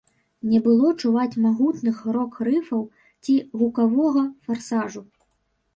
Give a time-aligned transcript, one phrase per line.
[0.51, 2.81] Не было чуваць магутных рок-рыфаў
[3.27, 5.01] ці гукавога фарсажу.